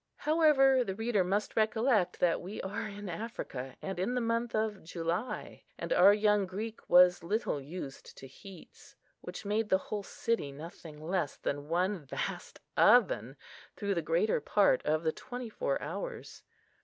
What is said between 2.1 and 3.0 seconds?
that we are